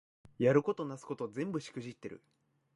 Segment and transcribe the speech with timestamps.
[0.39, 2.23] やることなすこと全部しくじってる